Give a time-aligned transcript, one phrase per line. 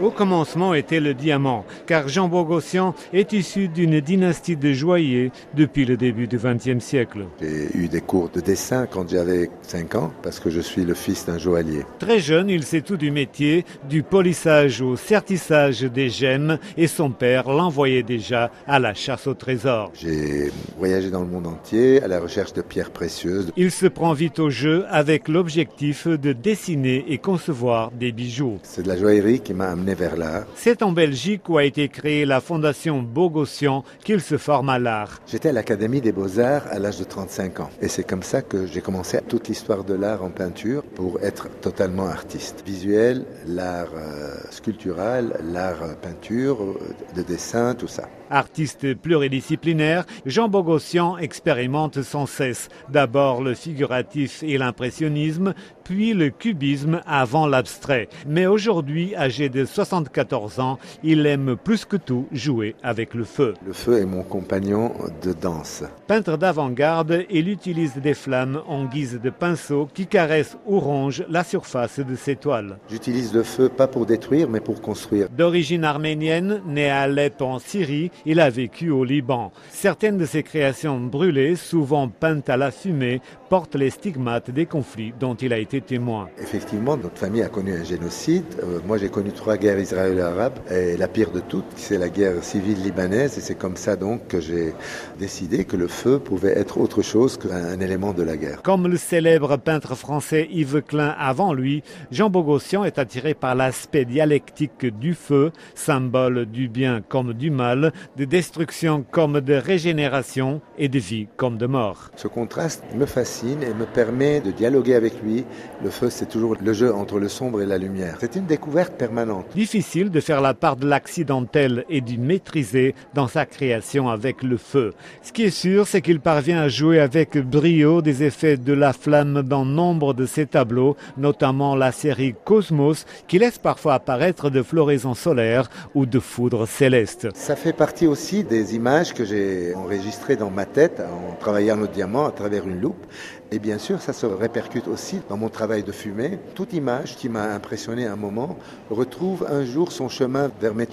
[0.00, 5.84] Au commencement était le diamant, car Jean Bogossian est issu d'une dynastie de joailliers depuis
[5.84, 7.26] le début du XXe siècle.
[7.40, 10.94] J'ai eu des cours de dessin quand j'avais 5 ans, parce que je suis le
[10.94, 11.84] fils d'un joaillier.
[12.00, 17.10] Très jeune, il sait tout du métier, du polissage au sertissage des gemmes, et son
[17.10, 19.92] père l'envoyait déjà à la chasse au trésor.
[19.94, 23.52] J'ai voyagé dans le monde entier à la recherche de pierres précieuses.
[23.56, 28.58] Il se prend vite au jeu avec l'objectif de dessiner et concevoir des bijoux.
[28.64, 30.46] C'est de la joaillerie qui m'a amené vers l'art.
[30.54, 35.20] C'est en Belgique où a été créée la fondation Bogossian qu'il se forme à l'art.
[35.26, 37.70] J'étais à l'Académie des Beaux-Arts à l'âge de 35 ans.
[37.82, 41.48] Et c'est comme ça que j'ai commencé toute l'histoire de l'art en peinture pour être
[41.60, 42.62] totalement artiste.
[42.64, 46.78] Visuel, l'art euh, sculptural, l'art euh, peinture, euh,
[47.16, 48.08] de dessin, tout ça.
[48.30, 55.54] Artiste pluridisciplinaire, Jean Bogossian expérimente sans cesse d'abord le figuratif et l'impressionnisme,
[55.84, 58.08] puis le cubisme avant l'abstrait.
[58.26, 63.54] Mais aujourd'hui, âgé de 74 ans, il aime plus que tout jouer avec le feu.
[63.66, 65.82] Le feu est mon compagnon de danse.
[66.06, 71.42] Peintre d'avant-garde, il utilise des flammes en guise de pinceau qui caressent ou rongent la
[71.42, 72.78] surface de ses toiles.
[72.88, 75.28] J'utilise le feu pas pour détruire, mais pour construire.
[75.30, 79.50] D'origine arménienne, né à Alep en Syrie, il a vécu au Liban.
[79.70, 85.12] Certaines de ses créations brûlées, souvent peintes à la fumée, portent les stigmates des conflits
[85.18, 86.28] dont il a été témoin.
[86.40, 88.44] Effectivement, notre famille a connu un génocide.
[88.62, 90.58] Euh, moi, j'ai connu trois guerres israélo-arabes.
[90.70, 93.38] Et la pire de toutes, c'est la guerre civile libanaise.
[93.38, 94.74] Et c'est comme ça donc que j'ai
[95.18, 98.62] décidé que le feu pouvait être autre chose qu'un élément de la guerre.
[98.62, 104.04] Comme le célèbre peintre français Yves Klein avant lui, Jean Bogossian est attiré par l'aspect
[104.04, 110.88] dialectique du feu, symbole du bien comme du mal, de destruction comme de régénération et
[110.88, 112.10] de vie comme de mort.
[112.16, 115.44] Ce contraste me fascine et me permet de dialoguer avec lui.
[115.82, 118.16] Le feu, c'est toujours le jeu entre le sombre et la lumière.
[118.20, 119.46] C'est une découverte permanente.
[119.54, 124.56] Difficile de faire la part de l'accidentel et du maîtriser dans sa création avec le
[124.56, 124.94] feu.
[125.22, 128.92] Ce qui est sûr, c'est qu'il parvient à jouer avec brio des effets de la
[128.92, 134.60] flamme dans nombre de ses tableaux, notamment la série Cosmos, qui laisse parfois apparaître de
[134.60, 137.28] floraisons solaires ou de foudres célestes.
[137.36, 141.86] Ça fait partie aussi des images que j'ai enregistrées dans ma tête en travaillant le
[141.86, 143.06] diamant à travers une loupe.
[143.52, 146.40] Et bien sûr, ça se répercute aussi dans mon travail de fumée.
[146.56, 148.58] Toute image qui m'a impressionné un moment
[148.90, 150.84] retrouve un jour son chemin vers mes.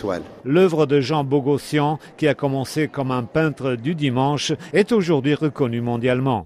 [0.46, 5.82] L'œuvre de Jean Bogossian, qui a commencé comme un peintre du dimanche, est aujourd'hui reconnue
[5.82, 6.40] mondialement.